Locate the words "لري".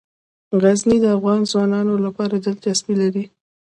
3.01-3.23